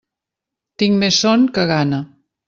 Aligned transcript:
Tinc 0.83 0.97
més 1.03 1.19
son 1.25 1.43
que 1.59 1.67
gana. 1.73 2.01